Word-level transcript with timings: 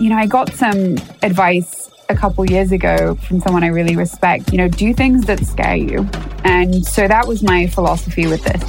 you 0.00 0.08
know, 0.08 0.16
I 0.16 0.24
got 0.24 0.54
some 0.54 0.96
advice 1.22 1.90
a 2.08 2.16
couple 2.16 2.44
years 2.50 2.72
ago 2.72 3.16
from 3.16 3.38
someone 3.40 3.62
I 3.62 3.66
really 3.66 3.96
respect, 3.96 4.50
you 4.50 4.56
know, 4.56 4.66
do 4.66 4.94
things 4.94 5.26
that 5.26 5.44
scare 5.44 5.76
you. 5.76 6.08
And 6.42 6.84
so 6.86 7.06
that 7.06 7.28
was 7.28 7.42
my 7.42 7.66
philosophy 7.66 8.26
with 8.26 8.42
this. 8.42 8.62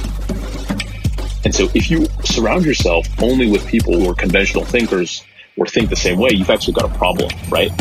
And 1.44 1.54
so 1.54 1.70
if 1.74 1.90
you 1.90 2.06
surround 2.22 2.66
yourself 2.66 3.06
only 3.22 3.50
with 3.50 3.66
people 3.66 3.98
who 3.98 4.10
are 4.10 4.14
conventional 4.14 4.64
thinkers 4.64 5.24
or 5.56 5.66
think 5.66 5.88
the 5.88 5.96
same 5.96 6.18
way, 6.18 6.30
you've 6.32 6.50
actually 6.50 6.74
got 6.74 6.94
a 6.94 6.98
problem, 6.98 7.30
right? 7.48 7.72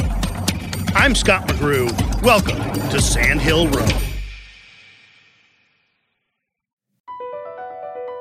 I'm 0.95 1.13
Scott 1.13 1.45
McGrew. 1.49 1.91
Welcome 2.23 2.57
to 2.89 3.01
Sand 3.01 3.41
Hill 3.41 3.67
Road. 3.67 4.10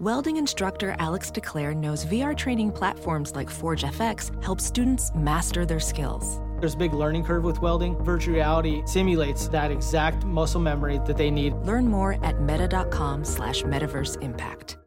Welding 0.00 0.38
instructor 0.38 0.96
Alex 0.98 1.30
DeClaire 1.30 1.76
knows 1.76 2.06
VR 2.06 2.34
training 2.34 2.72
platforms 2.72 3.34
like 3.36 3.50
Forge 3.50 3.82
FX 3.82 4.42
help 4.42 4.58
students 4.58 5.10
master 5.14 5.66
their 5.66 5.78
skills. 5.78 6.40
There's 6.58 6.72
a 6.72 6.78
big 6.78 6.94
learning 6.94 7.24
curve 7.24 7.44
with 7.44 7.60
welding. 7.60 8.02
Virtual 8.02 8.32
reality 8.32 8.80
simulates 8.86 9.48
that 9.48 9.70
exact 9.70 10.24
muscle 10.24 10.58
memory 10.58 11.00
that 11.06 11.18
they 11.18 11.30
need. 11.30 11.52
Learn 11.66 11.86
more 11.86 12.16
at 12.24 12.40
meta.com 12.40 13.26
slash 13.26 13.62
metaverse 13.64 14.22
impact. 14.22 14.78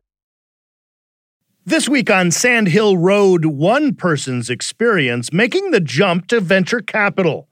This 1.64 1.88
week 1.88 2.10
on 2.10 2.32
Sand 2.32 2.70
Hill 2.70 2.98
Road, 2.98 3.46
one 3.46 3.94
person's 3.94 4.50
experience 4.50 5.32
making 5.32 5.70
the 5.70 5.80
jump 5.80 6.26
to 6.30 6.40
venture 6.40 6.82
capital. 6.82 7.50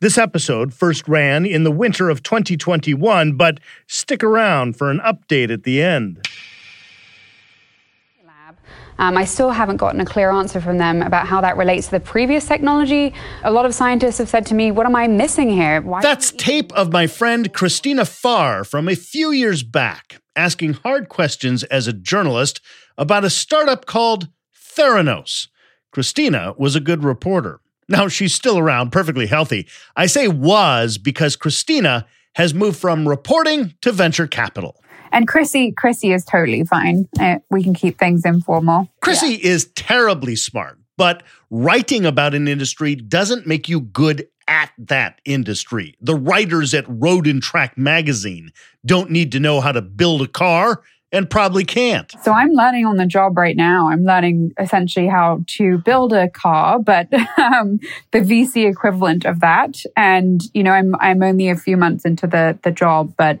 This 0.00 0.18
episode 0.18 0.74
first 0.74 1.06
ran 1.06 1.46
in 1.46 1.62
the 1.62 1.70
winter 1.70 2.10
of 2.10 2.24
2021, 2.24 3.36
but 3.36 3.60
stick 3.86 4.24
around 4.24 4.76
for 4.76 4.90
an 4.90 4.98
update 4.98 5.52
at 5.52 5.62
the 5.62 5.80
end. 5.80 6.26
Um, 8.98 9.16
I 9.16 9.24
still 9.24 9.50
haven't 9.50 9.78
gotten 9.78 10.00
a 10.00 10.04
clear 10.04 10.30
answer 10.30 10.60
from 10.60 10.78
them 10.78 11.02
about 11.02 11.26
how 11.26 11.40
that 11.40 11.56
relates 11.56 11.86
to 11.86 11.92
the 11.92 12.00
previous 12.00 12.46
technology. 12.46 13.12
A 13.42 13.50
lot 13.50 13.66
of 13.66 13.74
scientists 13.74 14.18
have 14.18 14.28
said 14.28 14.46
to 14.46 14.54
me, 14.54 14.70
What 14.70 14.86
am 14.86 14.96
I 14.96 15.08
missing 15.08 15.50
here? 15.50 15.80
Why 15.80 16.00
That's 16.02 16.30
tape 16.32 16.72
of 16.72 16.92
my 16.92 17.06
friend 17.06 17.52
Christina 17.52 18.04
Farr 18.04 18.64
from 18.64 18.88
a 18.88 18.94
few 18.94 19.30
years 19.30 19.62
back, 19.62 20.20
asking 20.36 20.74
hard 20.74 21.08
questions 21.08 21.64
as 21.64 21.86
a 21.86 21.92
journalist 21.92 22.60
about 22.96 23.24
a 23.24 23.30
startup 23.30 23.86
called 23.86 24.28
Theranos. 24.54 25.48
Christina 25.90 26.54
was 26.56 26.74
a 26.76 26.80
good 26.80 27.04
reporter. 27.04 27.60
Now 27.88 28.08
she's 28.08 28.34
still 28.34 28.58
around, 28.58 28.90
perfectly 28.90 29.26
healthy. 29.26 29.68
I 29.96 30.06
say 30.06 30.28
was 30.28 30.98
because 30.98 31.36
Christina 31.36 32.06
has 32.34 32.54
moved 32.54 32.78
from 32.78 33.08
reporting 33.08 33.74
to 33.82 33.92
venture 33.92 34.26
capital. 34.26 34.82
And 35.14 35.28
Chrissy, 35.28 35.70
Chrissy 35.70 36.12
is 36.12 36.24
totally 36.24 36.64
fine. 36.64 37.08
Uh, 37.18 37.36
we 37.48 37.62
can 37.62 37.72
keep 37.72 37.98
things 37.98 38.24
informal. 38.24 38.88
Chrissy 39.00 39.34
yeah. 39.34 39.52
is 39.52 39.66
terribly 39.76 40.34
smart, 40.34 40.78
but 40.96 41.22
writing 41.50 42.04
about 42.04 42.34
an 42.34 42.48
industry 42.48 42.96
doesn't 42.96 43.46
make 43.46 43.68
you 43.68 43.80
good 43.80 44.26
at 44.48 44.72
that 44.76 45.20
industry. 45.24 45.96
The 46.00 46.16
writers 46.16 46.74
at 46.74 46.84
Road 46.88 47.28
and 47.28 47.40
Track 47.40 47.78
magazine 47.78 48.50
don't 48.84 49.08
need 49.10 49.30
to 49.32 49.40
know 49.40 49.60
how 49.60 49.70
to 49.70 49.80
build 49.80 50.20
a 50.20 50.26
car 50.26 50.82
and 51.12 51.30
probably 51.30 51.64
can't. 51.64 52.12
So 52.24 52.32
I'm 52.32 52.50
learning 52.50 52.86
on 52.86 52.96
the 52.96 53.06
job 53.06 53.38
right 53.38 53.56
now. 53.56 53.88
I'm 53.88 54.02
learning 54.02 54.52
essentially 54.58 55.06
how 55.06 55.44
to 55.46 55.78
build 55.78 56.12
a 56.12 56.28
car, 56.28 56.80
but 56.80 57.06
um, 57.38 57.78
the 58.10 58.18
VC 58.18 58.68
equivalent 58.68 59.24
of 59.24 59.38
that. 59.40 59.76
And 59.96 60.42
you 60.52 60.64
know, 60.64 60.72
I'm 60.72 60.96
I'm 60.96 61.22
only 61.22 61.50
a 61.50 61.56
few 61.56 61.76
months 61.76 62.04
into 62.04 62.26
the 62.26 62.58
the 62.64 62.72
job, 62.72 63.14
but 63.16 63.38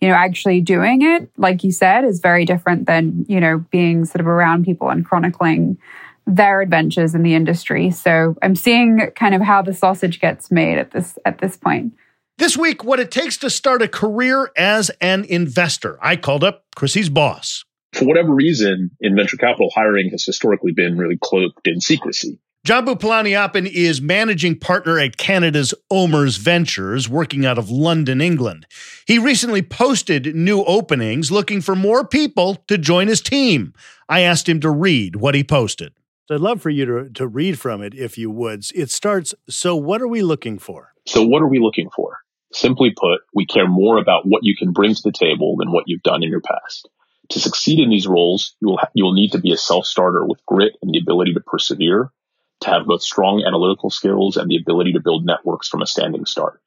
you 0.00 0.08
know, 0.08 0.14
actually 0.14 0.60
doing 0.60 1.02
it, 1.02 1.30
like 1.36 1.62
you 1.62 1.72
said, 1.72 2.04
is 2.04 2.20
very 2.20 2.44
different 2.44 2.86
than, 2.86 3.26
you 3.28 3.38
know, 3.38 3.58
being 3.70 4.04
sort 4.04 4.20
of 4.20 4.26
around 4.26 4.64
people 4.64 4.88
and 4.88 5.04
chronicling 5.04 5.78
their 6.26 6.60
adventures 6.60 7.14
in 7.14 7.22
the 7.22 7.34
industry. 7.34 7.90
So 7.90 8.36
I'm 8.42 8.54
seeing 8.54 9.10
kind 9.16 9.34
of 9.34 9.42
how 9.42 9.62
the 9.62 9.74
sausage 9.74 10.20
gets 10.20 10.50
made 10.50 10.78
at 10.78 10.92
this 10.92 11.18
at 11.24 11.38
this 11.38 11.56
point. 11.56 11.92
This 12.38 12.56
week, 12.56 12.84
what 12.84 13.00
it 13.00 13.10
takes 13.10 13.36
to 13.38 13.50
start 13.50 13.82
a 13.82 13.88
career 13.88 14.50
as 14.56 14.90
an 15.00 15.24
investor. 15.24 15.98
I 16.00 16.16
called 16.16 16.42
up 16.42 16.64
Chrissy's 16.74 17.10
boss. 17.10 17.64
For 17.92 18.06
whatever 18.06 18.32
reason, 18.32 18.92
in 19.00 19.16
venture 19.16 19.36
capital, 19.36 19.70
hiring 19.74 20.10
has 20.10 20.24
historically 20.24 20.72
been 20.72 20.96
really 20.96 21.18
cloaked 21.20 21.66
in 21.66 21.80
secrecy. 21.80 22.38
Jambu 22.66 23.00
Palaniappan 23.00 23.66
is 23.66 24.02
managing 24.02 24.58
partner 24.58 24.98
at 24.98 25.16
Canada's 25.16 25.72
OMERS 25.90 26.36
Ventures, 26.36 27.08
working 27.08 27.46
out 27.46 27.56
of 27.56 27.70
London, 27.70 28.20
England. 28.20 28.66
He 29.06 29.18
recently 29.18 29.62
posted 29.62 30.36
new 30.36 30.62
openings 30.64 31.32
looking 31.32 31.62
for 31.62 31.74
more 31.74 32.06
people 32.06 32.56
to 32.68 32.76
join 32.76 33.08
his 33.08 33.22
team. 33.22 33.72
I 34.10 34.20
asked 34.20 34.46
him 34.46 34.60
to 34.60 34.70
read 34.70 35.16
what 35.16 35.34
he 35.34 35.42
posted. 35.42 35.94
I'd 36.30 36.40
love 36.40 36.60
for 36.60 36.68
you 36.68 36.84
to, 36.84 37.10
to 37.14 37.26
read 37.26 37.58
from 37.58 37.82
it, 37.82 37.94
if 37.94 38.18
you 38.18 38.30
would. 38.30 38.66
It 38.74 38.90
starts 38.90 39.34
So, 39.48 39.74
what 39.74 40.02
are 40.02 40.08
we 40.08 40.20
looking 40.20 40.58
for? 40.58 40.92
So, 41.06 41.24
what 41.24 41.40
are 41.40 41.48
we 41.48 41.60
looking 41.60 41.88
for? 41.88 42.18
Simply 42.52 42.90
put, 42.94 43.22
we 43.34 43.46
care 43.46 43.68
more 43.68 43.96
about 43.96 44.26
what 44.26 44.44
you 44.44 44.54
can 44.54 44.72
bring 44.72 44.94
to 44.94 45.02
the 45.02 45.12
table 45.12 45.56
than 45.58 45.72
what 45.72 45.84
you've 45.86 46.02
done 46.02 46.22
in 46.22 46.28
your 46.28 46.42
past. 46.42 46.90
To 47.30 47.40
succeed 47.40 47.80
in 47.80 47.88
these 47.88 48.06
roles, 48.06 48.54
you 48.60 48.68
will, 48.68 48.76
ha- 48.76 48.90
you 48.92 49.04
will 49.04 49.14
need 49.14 49.32
to 49.32 49.40
be 49.40 49.50
a 49.50 49.56
self 49.56 49.86
starter 49.86 50.26
with 50.26 50.44
grit 50.44 50.74
and 50.82 50.92
the 50.92 50.98
ability 50.98 51.32
to 51.32 51.40
persevere 51.40 52.12
to 52.60 52.70
have 52.70 52.86
both 52.86 53.02
strong 53.02 53.42
analytical 53.46 53.90
skills 53.90 54.36
and 54.36 54.50
the 54.50 54.56
ability 54.56 54.92
to 54.92 55.00
build 55.00 55.24
networks 55.24 55.68
from 55.68 55.82
a 55.82 55.86
standing 55.86 56.26
start. 56.26 56.60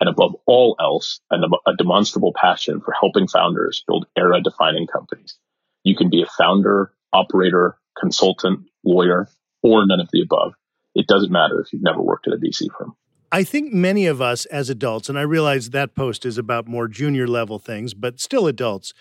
And 0.00 0.08
above 0.08 0.36
all 0.46 0.76
else, 0.80 1.20
a, 1.30 1.76
demonstrable 1.76 2.32
passion 2.32 2.80
for 2.80 2.92
helping 2.92 3.26
founders 3.26 3.82
build 3.86 4.06
era 4.16 4.40
defining 4.40 4.86
companies. 4.86 5.36
You 5.82 5.96
can 5.96 6.08
be 6.08 6.22
a 6.22 6.26
founder, 6.26 6.92
operator, 7.12 7.76
consultant, 7.98 8.66
lawyer, 8.84 9.28
or 9.62 9.86
none 9.86 10.00
of 10.00 10.08
the 10.12 10.22
above. 10.22 10.54
It 10.94 11.06
doesn't 11.08 11.32
matter 11.32 11.60
if 11.60 11.72
you've 11.72 11.82
never 11.82 12.00
worked 12.00 12.28
at 12.28 12.34
a 12.34 12.36
VC 12.36 12.68
firm. 12.78 12.94
I 13.32 13.44
think 13.44 13.72
many 13.72 14.06
of 14.06 14.22
us 14.22 14.46
as 14.46 14.70
adults, 14.70 15.08
and 15.08 15.18
I 15.18 15.22
realize 15.22 15.70
that 15.70 15.94
post 15.94 16.24
is 16.24 16.38
about 16.38 16.66
more 16.66 16.88
junior 16.88 17.26
level 17.26 17.58
things, 17.58 17.92
but 17.92 18.20
still 18.20 18.46
adults, 18.46 18.94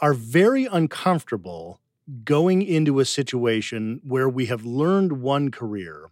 are 0.00 0.14
very 0.14 0.66
uncomfortable 0.66 1.80
going 2.24 2.62
into 2.62 3.00
a 3.00 3.04
situation 3.04 4.00
where 4.04 4.28
we 4.28 4.46
have 4.46 4.64
learned 4.64 5.20
one 5.20 5.50
career 5.50 6.10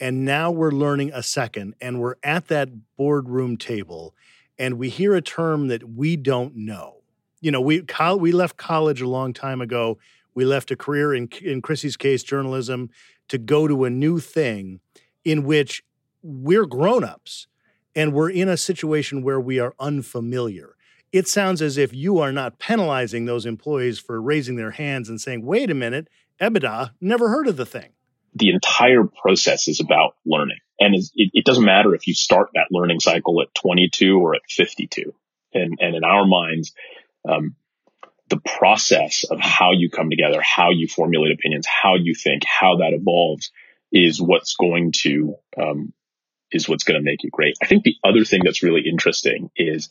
and 0.00 0.24
now 0.24 0.50
we're 0.50 0.70
learning 0.70 1.10
a 1.12 1.22
second 1.22 1.74
and 1.80 2.00
we're 2.00 2.16
at 2.22 2.48
that 2.48 2.70
boardroom 2.96 3.56
table 3.56 4.14
and 4.58 4.78
we 4.78 4.88
hear 4.88 5.14
a 5.14 5.22
term 5.22 5.68
that 5.68 5.88
we 5.90 6.16
don't 6.16 6.56
know. 6.56 6.96
You 7.40 7.50
know, 7.50 7.60
we 7.60 7.84
we 8.18 8.32
left 8.32 8.56
college 8.56 9.00
a 9.00 9.08
long 9.08 9.32
time 9.32 9.60
ago. 9.60 9.98
We 10.34 10.44
left 10.44 10.70
a 10.70 10.76
career 10.76 11.14
in 11.14 11.28
in 11.42 11.62
Chrissy's 11.62 11.96
case 11.96 12.22
journalism 12.22 12.90
to 13.28 13.38
go 13.38 13.68
to 13.68 13.84
a 13.84 13.90
new 13.90 14.18
thing 14.18 14.80
in 15.24 15.44
which 15.44 15.82
we're 16.22 16.66
grown-ups 16.66 17.46
and 17.94 18.12
we're 18.12 18.30
in 18.30 18.48
a 18.48 18.56
situation 18.56 19.22
where 19.22 19.40
we 19.40 19.58
are 19.58 19.74
unfamiliar 19.78 20.76
it 21.12 21.26
sounds 21.26 21.60
as 21.60 21.76
if 21.76 21.92
you 21.92 22.18
are 22.18 22.32
not 22.32 22.58
penalizing 22.58 23.24
those 23.24 23.46
employees 23.46 23.98
for 23.98 24.20
raising 24.20 24.56
their 24.56 24.70
hands 24.70 25.08
and 25.08 25.20
saying, 25.20 25.44
wait 25.44 25.70
a 25.70 25.74
minute, 25.74 26.08
EBITDA, 26.40 26.92
never 27.00 27.28
heard 27.28 27.48
of 27.48 27.56
the 27.56 27.66
thing. 27.66 27.90
The 28.34 28.50
entire 28.50 29.04
process 29.04 29.66
is 29.66 29.80
about 29.80 30.14
learning. 30.24 30.58
And 30.78 30.94
it, 30.94 31.10
it 31.14 31.44
doesn't 31.44 31.64
matter 31.64 31.94
if 31.94 32.06
you 32.06 32.14
start 32.14 32.50
that 32.54 32.68
learning 32.70 33.00
cycle 33.00 33.42
at 33.42 33.54
22 33.54 34.18
or 34.18 34.36
at 34.36 34.42
52. 34.48 35.12
And, 35.52 35.78
and 35.80 35.96
in 35.96 36.04
our 36.04 36.24
minds, 36.26 36.72
um, 37.28 37.56
the 38.28 38.38
process 38.38 39.24
of 39.24 39.40
how 39.40 39.72
you 39.72 39.90
come 39.90 40.08
together, 40.08 40.40
how 40.40 40.70
you 40.70 40.86
formulate 40.86 41.32
opinions, 41.32 41.66
how 41.66 41.96
you 41.96 42.14
think, 42.14 42.44
how 42.46 42.76
that 42.76 42.92
evolves 42.92 43.50
is 43.92 44.22
what's 44.22 44.54
going 44.54 44.92
to, 44.92 45.34
um, 45.60 45.92
is 46.52 46.68
what's 46.68 46.84
going 46.84 46.98
to 46.98 47.04
make 47.04 47.24
you 47.24 47.30
great. 47.30 47.56
I 47.60 47.66
think 47.66 47.82
the 47.82 47.96
other 48.04 48.24
thing 48.24 48.42
that's 48.44 48.62
really 48.62 48.82
interesting 48.88 49.50
is 49.56 49.90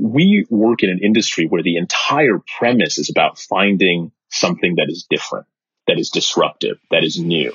we 0.00 0.46
work 0.48 0.82
in 0.82 0.90
an 0.90 1.00
industry 1.02 1.46
where 1.46 1.62
the 1.62 1.76
entire 1.76 2.40
premise 2.58 2.98
is 2.98 3.10
about 3.10 3.38
finding 3.38 4.12
something 4.30 4.76
that 4.76 4.86
is 4.88 5.06
different, 5.08 5.46
that 5.86 5.98
is 5.98 6.10
disruptive, 6.10 6.78
that 6.90 7.04
is 7.04 7.18
new. 7.18 7.52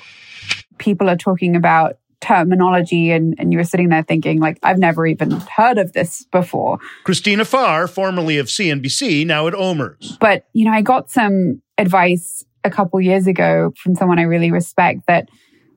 People 0.78 1.10
are 1.10 1.16
talking 1.16 1.56
about 1.56 1.98
terminology 2.20 3.10
and, 3.10 3.34
and 3.38 3.52
you 3.52 3.58
were 3.58 3.64
sitting 3.64 3.90
there 3.90 4.02
thinking 4.02 4.40
like 4.40 4.58
i've 4.62 4.78
never 4.78 5.06
even 5.06 5.30
heard 5.54 5.76
of 5.76 5.92
this 5.92 6.24
before 6.32 6.78
christina 7.04 7.44
farr 7.44 7.86
formerly 7.86 8.38
of 8.38 8.46
cnbc 8.46 9.26
now 9.26 9.46
at 9.46 9.54
omers 9.54 10.16
but 10.18 10.46
you 10.54 10.64
know 10.64 10.72
i 10.72 10.80
got 10.80 11.10
some 11.10 11.60
advice 11.76 12.42
a 12.64 12.70
couple 12.70 12.98
years 13.02 13.26
ago 13.26 13.70
from 13.76 13.94
someone 13.94 14.18
i 14.18 14.22
really 14.22 14.50
respect 14.50 15.02
that 15.06 15.28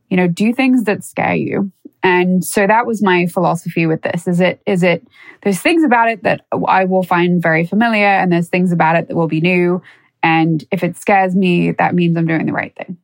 you 0.10 0.18
know, 0.18 0.28
do 0.28 0.54
things 0.54 0.84
that 0.84 1.04
scare 1.04 1.36
you. 1.36 1.72
And 2.02 2.44
so 2.44 2.66
that 2.66 2.86
was 2.86 3.02
my 3.02 3.26
philosophy 3.28 3.86
with 3.86 4.02
this. 4.02 4.28
Is 4.28 4.40
it, 4.40 4.62
is 4.66 4.84
it, 4.84 5.06
there's 5.44 5.60
things 5.60 5.84
about 5.84 6.10
it 6.10 6.24
that 6.24 6.46
I 6.68 6.86
will 6.86 7.04
find 7.04 7.42
very 7.42 7.66
familiar 7.66 8.06
and 8.06 8.32
there's 8.32 8.48
things 8.48 8.72
about 8.72 8.96
it 8.96 9.08
that 9.08 9.16
will 9.16 9.28
be 9.28 9.42
new. 9.42 9.82
And 10.24 10.64
if 10.72 10.84
it 10.84 10.98
scares 10.98 11.36
me, 11.36 11.72
that 11.72 11.94
means 11.94 12.18
I'm 12.18 12.28
doing 12.28 12.46
the 12.46 12.54
right 12.54 12.76
thing. 12.76 12.98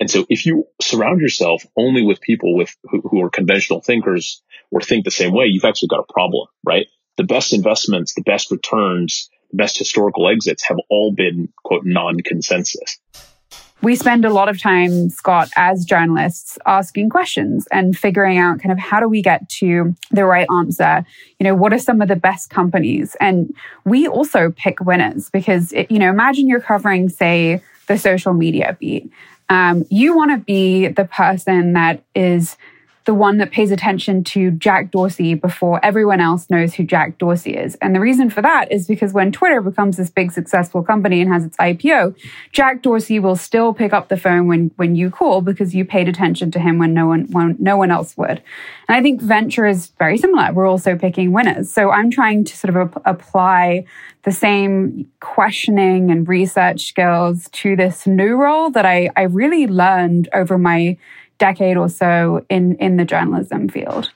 And 0.00 0.10
so 0.10 0.24
if 0.28 0.46
you 0.46 0.64
surround 0.80 1.20
yourself 1.20 1.64
only 1.76 2.02
with 2.02 2.20
people 2.20 2.56
with 2.56 2.74
who, 2.84 3.00
who 3.00 3.22
are 3.22 3.30
conventional 3.30 3.80
thinkers 3.80 4.42
or 4.70 4.80
think 4.80 5.04
the 5.04 5.10
same 5.10 5.32
way, 5.32 5.46
you've 5.46 5.64
actually 5.64 5.88
got 5.88 6.00
a 6.08 6.12
problem, 6.12 6.46
right? 6.64 6.86
The 7.16 7.24
best 7.24 7.52
investments, 7.52 8.14
the 8.14 8.22
best 8.22 8.50
returns, 8.50 9.28
the 9.50 9.56
best 9.56 9.76
historical 9.76 10.28
exits 10.28 10.62
have 10.68 10.76
all 10.88 11.12
been 11.12 11.48
quote 11.64 11.84
non-consensus 11.84 13.00
we 13.80 13.94
spend 13.94 14.24
a 14.24 14.30
lot 14.30 14.48
of 14.48 14.60
time, 14.60 15.08
Scott, 15.08 15.50
as 15.56 15.84
journalists, 15.84 16.58
asking 16.66 17.10
questions 17.10 17.68
and 17.70 17.96
figuring 17.96 18.36
out 18.36 18.60
kind 18.60 18.72
of 18.72 18.78
how 18.78 18.98
do 18.98 19.08
we 19.08 19.22
get 19.22 19.48
to 19.50 19.94
the 20.10 20.24
right 20.24 20.48
answer? 20.50 21.04
You 21.38 21.44
know, 21.44 21.54
what 21.54 21.72
are 21.72 21.78
some 21.78 22.00
of 22.00 22.08
the 22.08 22.16
best 22.16 22.50
companies? 22.50 23.16
And 23.20 23.54
we 23.84 24.08
also 24.08 24.50
pick 24.50 24.80
winners 24.80 25.30
because, 25.30 25.72
it, 25.72 25.90
you 25.90 25.98
know, 25.98 26.10
imagine 26.10 26.48
you're 26.48 26.60
covering, 26.60 27.08
say, 27.08 27.62
the 27.86 27.98
social 27.98 28.34
media 28.34 28.76
beat. 28.80 29.10
Um, 29.48 29.84
you 29.90 30.14
want 30.14 30.32
to 30.32 30.38
be 30.38 30.88
the 30.88 31.04
person 31.04 31.72
that 31.72 32.02
is 32.14 32.56
the 33.08 33.14
one 33.14 33.38
that 33.38 33.50
pays 33.50 33.70
attention 33.70 34.22
to 34.22 34.50
Jack 34.50 34.90
Dorsey 34.90 35.32
before 35.32 35.82
everyone 35.82 36.20
else 36.20 36.50
knows 36.50 36.74
who 36.74 36.84
Jack 36.84 37.16
Dorsey 37.16 37.56
is. 37.56 37.74
And 37.76 37.94
the 37.94 38.00
reason 38.00 38.28
for 38.28 38.42
that 38.42 38.70
is 38.70 38.86
because 38.86 39.14
when 39.14 39.32
Twitter 39.32 39.62
becomes 39.62 39.96
this 39.96 40.10
big 40.10 40.30
successful 40.30 40.82
company 40.82 41.22
and 41.22 41.32
has 41.32 41.42
its 41.42 41.56
IPO, 41.56 42.14
Jack 42.52 42.82
Dorsey 42.82 43.18
will 43.18 43.34
still 43.34 43.72
pick 43.72 43.94
up 43.94 44.08
the 44.08 44.18
phone 44.18 44.46
when, 44.46 44.72
when 44.76 44.94
you 44.94 45.10
call 45.10 45.40
because 45.40 45.74
you 45.74 45.86
paid 45.86 46.06
attention 46.06 46.50
to 46.50 46.58
him 46.58 46.76
when 46.76 46.92
no 46.92 47.06
one, 47.06 47.24
when 47.30 47.56
no 47.58 47.78
one 47.78 47.90
else 47.90 48.14
would. 48.18 48.42
And 48.88 48.96
I 48.96 49.00
think 49.00 49.22
venture 49.22 49.64
is 49.64 49.86
very 49.98 50.18
similar. 50.18 50.52
We're 50.52 50.68
also 50.68 50.94
picking 50.94 51.32
winners. 51.32 51.72
So 51.72 51.90
I'm 51.90 52.10
trying 52.10 52.44
to 52.44 52.54
sort 52.54 52.76
of 52.76 52.94
ap- 52.94 53.02
apply 53.06 53.86
the 54.24 54.32
same 54.32 55.10
questioning 55.20 56.10
and 56.10 56.28
research 56.28 56.88
skills 56.88 57.48
to 57.52 57.74
this 57.74 58.06
new 58.06 58.34
role 58.34 58.68
that 58.72 58.84
I, 58.84 59.08
I 59.16 59.22
really 59.22 59.66
learned 59.66 60.28
over 60.34 60.58
my 60.58 60.98
decade 61.38 61.76
or 61.76 61.88
so 61.88 62.44
in, 62.48 62.76
in 62.76 62.96
the 62.96 63.04
journalism 63.04 63.68
field. 63.68 64.10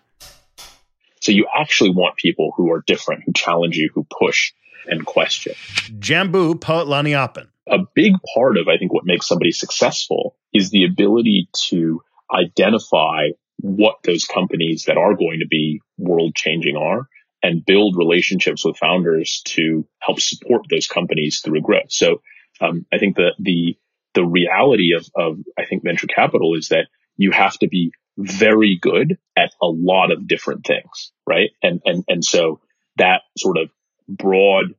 So 1.21 1.31
you 1.33 1.47
actually 1.57 1.91
want 1.91 2.17
people 2.17 2.53
who 2.57 2.73
are 2.73 2.83
different, 2.87 3.23
who 3.25 3.33
challenge 3.33 3.77
you, 3.77 3.91
who 3.95 4.07
push 4.19 4.53
and 4.87 5.07
question. 5.07 5.55
Jambu 5.99 6.55
Palaniappan. 6.55 7.47
A 7.69 7.79
big 7.95 8.15
part 8.35 8.59
of, 8.59 8.67
I 8.67 8.77
think, 8.77 8.93
what 8.93 9.05
makes 9.07 9.29
somebody 9.29 9.53
successful 9.53 10.37
is 10.53 10.71
the 10.71 10.85
ability 10.85 11.49
to 11.69 12.03
identify 12.35 13.29
what 13.59 13.97
those 14.03 14.25
companies 14.25 14.85
that 14.87 14.97
are 14.97 15.15
going 15.15 15.39
to 15.39 15.47
be 15.47 15.81
world 15.97 16.35
changing 16.35 16.77
are 16.77 17.07
and 17.43 17.65
build 17.65 17.97
relationships 17.97 18.65
with 18.65 18.77
founders 18.77 19.43
to 19.45 19.87
help 20.01 20.21
support 20.21 20.63
those 20.69 20.89
companies 20.89 21.41
through 21.41 21.61
growth. 21.61 21.91
So 21.91 22.23
um, 22.61 22.87
I 22.93 22.99
think 22.99 23.17
that 23.17 23.35
the 23.39 23.77
the 24.15 24.25
reality 24.25 24.93
of, 24.93 25.07
of 25.15 25.39
I 25.59 25.65
think 25.65 25.85
venture 25.85 26.07
capital 26.07 26.55
is 26.57 26.69
that 26.69 26.89
you 27.17 27.31
have 27.31 27.59
to 27.59 27.69
be 27.69 27.93
very 28.19 28.79
good 28.81 29.19
at 29.37 29.53
a 29.63 29.67
lot 29.67 30.13
of 30.13 30.27
different 30.27 30.67
things, 30.67 31.13
right? 31.27 31.51
And 31.63 31.81
and 31.85 32.05
and 32.09 32.25
so 32.25 32.61
that 32.97 33.23
sort 33.37 33.59
of 33.59 33.71
broad 34.09 34.75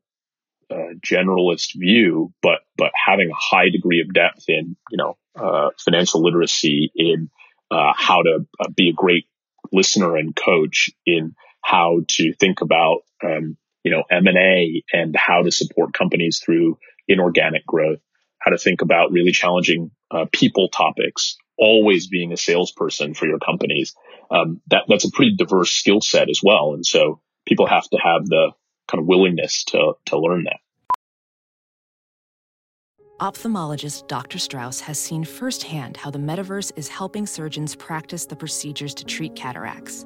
uh, 0.69 0.93
generalist 1.05 1.75
view, 1.75 2.33
but 2.41 2.59
but 2.77 2.91
having 2.95 3.29
a 3.29 3.35
high 3.35 3.69
degree 3.69 4.01
of 4.01 4.13
depth 4.13 4.45
in 4.47 4.75
you 4.91 4.97
know 4.97 5.17
uh, 5.35 5.69
financial 5.83 6.23
literacy, 6.23 6.91
in 6.95 7.29
uh, 7.71 7.93
how 7.95 8.21
to 8.21 8.45
uh, 8.59 8.69
be 8.75 8.89
a 8.89 8.93
great 8.93 9.25
listener 9.71 10.15
and 10.15 10.35
coach, 10.35 10.89
in 11.05 11.35
how 11.61 12.01
to 12.07 12.33
think 12.33 12.61
about 12.61 12.99
um, 13.23 13.57
you 13.83 13.91
know 13.91 14.03
M 14.09 14.27
and 14.27 14.37
A 14.37 14.83
and 14.91 15.15
how 15.15 15.43
to 15.43 15.51
support 15.51 15.93
companies 15.93 16.41
through 16.43 16.77
inorganic 17.07 17.65
growth, 17.65 17.99
how 18.39 18.51
to 18.51 18.57
think 18.57 18.81
about 18.81 19.11
really 19.11 19.31
challenging 19.31 19.91
uh, 20.11 20.25
people 20.31 20.69
topics, 20.69 21.37
always 21.63 22.07
being 22.07 22.33
a 22.33 22.37
salesperson 22.37 23.13
for 23.13 23.27
your 23.27 23.39
companies, 23.39 23.95
um, 24.29 24.61
that 24.67 24.83
that's 24.87 25.05
a 25.05 25.11
pretty 25.11 25.35
diverse 25.35 25.71
skill 25.71 26.01
set 26.01 26.29
as 26.29 26.41
well. 26.43 26.73
And 26.73 26.85
so 26.85 27.21
people 27.47 27.67
have 27.67 27.89
to 27.89 27.97
have 27.97 28.25
the 28.25 28.51
kind 28.89 29.01
of 29.01 29.07
willingness 29.07 29.63
to 29.65 29.93
to 30.07 30.19
learn 30.19 30.43
that. 30.43 30.57
Ophthalmologist 33.19 34.07
Dr. 34.07 34.37
Strauss 34.37 34.81
has 34.81 34.99
seen 34.99 35.23
firsthand 35.23 35.95
how 35.95 36.09
the 36.09 36.19
metaverse 36.19 36.71
is 36.75 36.89
helping 36.89 37.25
surgeons 37.25 37.75
practice 37.75 38.25
the 38.25 38.35
procedures 38.35 38.93
to 38.95 39.05
treat 39.05 39.35
cataracts 39.35 40.05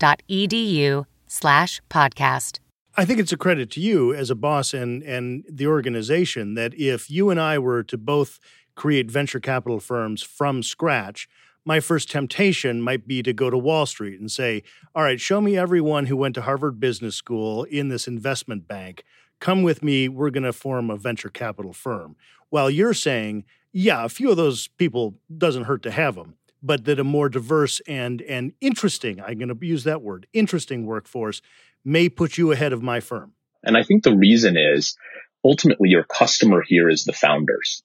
edu 0.00 1.04
slash 1.26 1.80
podcast. 1.90 2.58
I 2.96 3.04
think 3.04 3.20
it's 3.20 3.32
a 3.32 3.36
credit 3.36 3.70
to 3.72 3.80
you 3.80 4.12
as 4.12 4.30
a 4.30 4.34
boss 4.34 4.74
and 4.74 5.02
and 5.02 5.44
the 5.48 5.66
organization 5.66 6.54
that 6.54 6.74
if 6.74 7.10
you 7.10 7.30
and 7.30 7.40
I 7.40 7.58
were 7.58 7.82
to 7.84 7.96
both 7.96 8.38
create 8.74 9.10
venture 9.10 9.40
capital 9.40 9.78
firms 9.78 10.22
from 10.22 10.62
scratch, 10.62 11.28
my 11.64 11.80
first 11.80 12.10
temptation 12.10 12.80
might 12.80 13.06
be 13.06 13.22
to 13.22 13.32
go 13.32 13.50
to 13.50 13.58
Wall 13.58 13.86
Street 13.86 14.18
and 14.18 14.30
say, 14.30 14.62
"All 14.94 15.02
right, 15.02 15.20
show 15.20 15.40
me 15.40 15.56
everyone 15.56 16.06
who 16.06 16.16
went 16.16 16.34
to 16.34 16.42
Harvard 16.42 16.80
Business 16.80 17.14
School 17.14 17.64
in 17.64 17.88
this 17.88 18.08
investment 18.08 18.66
bank. 18.66 19.04
Come 19.38 19.62
with 19.62 19.82
me, 19.82 20.08
we're 20.08 20.30
going 20.30 20.44
to 20.44 20.52
form 20.52 20.90
a 20.90 20.96
venture 20.96 21.30
capital 21.30 21.72
firm." 21.72 22.16
While 22.48 22.70
you're 22.70 22.94
saying, 22.94 23.44
"Yeah, 23.72 24.04
a 24.04 24.08
few 24.08 24.30
of 24.30 24.36
those 24.36 24.66
people 24.66 25.20
doesn't 25.36 25.64
hurt 25.64 25.82
to 25.84 25.90
have 25.90 26.16
them." 26.16 26.34
But 26.62 26.84
that 26.84 26.98
a 26.98 27.04
more 27.04 27.28
diverse 27.28 27.80
and 27.86 28.22
and 28.22 28.52
interesting, 28.60 29.20
I'm 29.20 29.38
going 29.38 29.56
to 29.56 29.66
use 29.66 29.84
that 29.84 30.02
word, 30.02 30.26
interesting 30.32 30.86
workforce 30.86 31.42
may 31.84 32.08
put 32.08 32.36
you 32.38 32.52
ahead 32.52 32.72
of 32.72 32.82
my 32.82 33.00
firm. 33.00 33.32
And 33.62 33.76
I 33.76 33.82
think 33.82 34.02
the 34.04 34.16
reason 34.16 34.56
is 34.56 34.96
ultimately 35.44 35.88
your 35.88 36.04
customer 36.04 36.62
here 36.66 36.88
is 36.88 37.04
the 37.04 37.12
founders, 37.12 37.82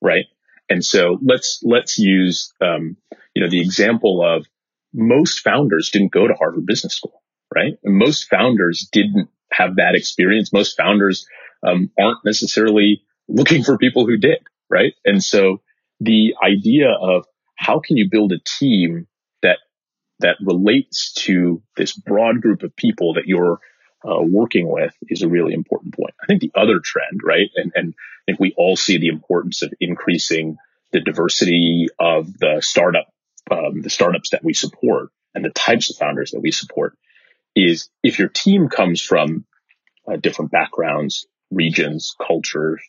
right? 0.00 0.26
And 0.68 0.84
so 0.84 1.18
let's 1.22 1.60
let's 1.62 1.98
use 1.98 2.52
um, 2.60 2.96
you 3.34 3.42
know 3.42 3.50
the 3.50 3.60
example 3.60 4.22
of 4.24 4.46
most 4.94 5.40
founders 5.40 5.90
didn't 5.90 6.12
go 6.12 6.26
to 6.26 6.34
Harvard 6.34 6.66
Business 6.66 6.94
School, 6.94 7.22
right? 7.54 7.74
And 7.82 7.96
most 7.96 8.28
founders 8.28 8.88
didn't 8.92 9.28
have 9.50 9.76
that 9.76 9.94
experience. 9.94 10.52
Most 10.52 10.76
founders 10.76 11.26
um, 11.66 11.90
aren't 11.98 12.24
necessarily 12.24 13.02
looking 13.28 13.62
for 13.62 13.78
people 13.78 14.06
who 14.06 14.16
did, 14.16 14.38
right? 14.70 14.94
And 15.04 15.22
so 15.22 15.60
the 16.00 16.34
idea 16.42 16.88
of 16.90 17.26
how 17.62 17.78
can 17.78 17.96
you 17.96 18.08
build 18.10 18.32
a 18.32 18.40
team 18.58 19.06
that 19.42 19.58
that 20.18 20.36
relates 20.44 21.12
to 21.12 21.62
this 21.76 21.92
broad 21.92 22.40
group 22.40 22.64
of 22.64 22.74
people 22.74 23.14
that 23.14 23.26
you're 23.26 23.60
uh, 24.04 24.20
working 24.20 24.68
with 24.68 24.92
is 25.08 25.22
a 25.22 25.28
really 25.28 25.54
important 25.54 25.94
point. 25.94 26.14
I 26.20 26.26
think 26.26 26.40
the 26.40 26.50
other 26.56 26.80
trend, 26.82 27.20
right, 27.22 27.48
and 27.54 27.72
and 27.76 27.94
I 27.96 28.22
think 28.26 28.40
we 28.40 28.52
all 28.56 28.76
see 28.76 28.98
the 28.98 29.08
importance 29.08 29.62
of 29.62 29.72
increasing 29.80 30.56
the 30.90 31.00
diversity 31.00 31.86
of 32.00 32.36
the 32.36 32.60
startup, 32.60 33.06
um, 33.50 33.80
the 33.80 33.90
startups 33.90 34.30
that 34.30 34.44
we 34.44 34.54
support, 34.54 35.10
and 35.34 35.44
the 35.44 35.50
types 35.50 35.88
of 35.88 35.96
founders 35.96 36.32
that 36.32 36.40
we 36.40 36.50
support. 36.50 36.96
Is 37.54 37.90
if 38.02 38.18
your 38.18 38.28
team 38.28 38.68
comes 38.70 39.00
from 39.00 39.44
uh, 40.10 40.16
different 40.16 40.50
backgrounds, 40.50 41.26
regions, 41.50 42.16
cultures, 42.18 42.80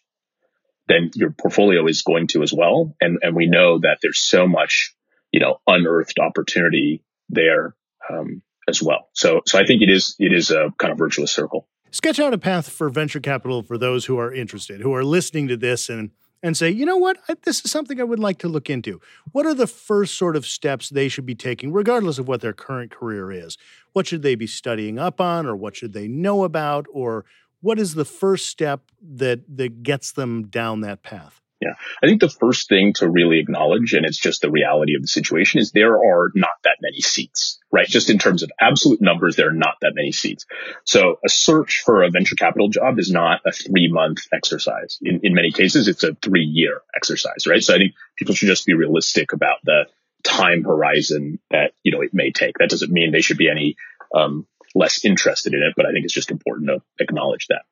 then 0.87 1.11
your 1.15 1.31
portfolio 1.31 1.87
is 1.87 2.01
going 2.01 2.27
to 2.27 2.43
as 2.43 2.53
well. 2.53 2.95
And, 2.99 3.19
and 3.21 3.35
we 3.35 3.47
know 3.47 3.79
that 3.79 3.99
there's 4.01 4.19
so 4.19 4.47
much, 4.47 4.93
you 5.31 5.39
know, 5.39 5.59
unearthed 5.65 6.19
opportunity 6.19 7.03
there 7.29 7.75
um, 8.09 8.41
as 8.67 8.81
well. 8.81 9.09
So, 9.13 9.41
so 9.45 9.59
I 9.59 9.65
think 9.65 9.81
it 9.81 9.89
is 9.89 10.15
it 10.19 10.33
is 10.33 10.51
a 10.51 10.73
kind 10.77 10.91
of 10.91 10.97
virtuous 10.97 11.31
circle. 11.31 11.67
Sketch 11.91 12.19
out 12.19 12.33
a 12.33 12.37
path 12.37 12.69
for 12.69 12.89
venture 12.89 13.19
capital 13.19 13.61
for 13.61 13.77
those 13.77 14.05
who 14.05 14.17
are 14.17 14.33
interested, 14.33 14.81
who 14.81 14.93
are 14.93 15.03
listening 15.03 15.47
to 15.49 15.57
this 15.57 15.89
and 15.89 16.11
and 16.45 16.57
say, 16.57 16.69
you 16.69 16.85
know 16.85 16.97
what, 16.97 17.17
I, 17.29 17.35
this 17.43 17.63
is 17.63 17.71
something 17.71 18.01
I 18.01 18.03
would 18.03 18.19
like 18.19 18.37
to 18.39 18.49
look 18.49 18.69
into. 18.69 18.99
What 19.31 19.45
are 19.45 19.53
the 19.53 19.65
first 19.67 20.17
sort 20.17 20.35
of 20.35 20.45
steps 20.45 20.89
they 20.89 21.07
should 21.07 21.25
be 21.25 21.35
taking, 21.35 21.71
regardless 21.71 22.19
of 22.19 22.27
what 22.27 22.41
their 22.41 22.51
current 22.51 22.91
career 22.91 23.31
is? 23.31 23.57
What 23.93 24.07
should 24.07 24.23
they 24.23 24.35
be 24.35 24.47
studying 24.47 24.99
up 24.99 25.21
on, 25.21 25.45
or 25.45 25.55
what 25.55 25.77
should 25.77 25.93
they 25.93 26.09
know 26.09 26.43
about, 26.43 26.85
or 26.91 27.23
what 27.63 27.79
is 27.79 27.95
the 27.95 28.05
first 28.05 28.47
step 28.47 28.81
that 29.01 29.41
that 29.57 29.83
gets 29.83 30.11
them 30.11 30.47
down 30.47 30.81
that 30.81 31.01
path? 31.01 31.39
Yeah. 31.61 31.75
I 32.03 32.07
think 32.07 32.19
the 32.19 32.29
first 32.29 32.67
thing 32.67 32.91
to 32.95 33.09
really 33.09 33.39
acknowledge, 33.39 33.93
and 33.93 34.05
it's 34.05 34.17
just 34.17 34.41
the 34.41 34.51
reality 34.51 34.95
of 34.95 35.01
the 35.01 35.07
situation, 35.07 35.61
is 35.61 35.71
there 35.71 35.95
are 35.95 36.29
not 36.35 36.51
that 36.65 36.77
many 36.81 36.99
seats, 36.99 37.57
right? 37.71 37.87
Just 37.87 38.09
in 38.09 38.19
terms 38.19 38.43
of 38.43 38.51
absolute 38.59 39.01
numbers, 39.01 39.37
there 39.37 39.47
are 39.47 39.53
not 39.53 39.75
that 39.79 39.93
many 39.95 40.11
seats. 40.11 40.45
So 40.83 41.19
a 41.25 41.29
search 41.29 41.83
for 41.85 42.03
a 42.03 42.09
venture 42.09 42.35
capital 42.35 42.67
job 42.67 42.99
is 42.99 43.11
not 43.11 43.39
a 43.45 43.53
three 43.53 43.89
month 43.89 44.27
exercise. 44.33 44.97
In, 45.01 45.21
in 45.23 45.33
many 45.33 45.51
cases, 45.51 45.87
it's 45.87 46.03
a 46.03 46.15
three 46.21 46.43
year 46.43 46.81
exercise, 46.93 47.47
right? 47.47 47.63
So 47.63 47.75
I 47.75 47.77
think 47.77 47.93
people 48.17 48.35
should 48.35 48.49
just 48.49 48.65
be 48.65 48.73
realistic 48.73 49.31
about 49.31 49.59
the 49.63 49.85
time 50.25 50.65
horizon 50.65 51.39
that, 51.51 51.71
you 51.81 51.93
know, 51.93 52.01
it 52.01 52.13
may 52.13 52.31
take. 52.31 52.57
That 52.57 52.71
doesn't 52.71 52.91
mean 52.91 53.13
they 53.13 53.21
should 53.21 53.37
be 53.37 53.49
any, 53.49 53.77
um, 54.13 54.47
less 54.75 55.05
interested 55.05 55.53
in 55.53 55.61
it, 55.61 55.73
but 55.75 55.85
I 55.85 55.91
think 55.91 56.05
it's 56.05 56.13
just 56.13 56.31
important 56.31 56.67
to 56.67 56.81
acknowledge 56.99 57.47
that. 57.47 57.63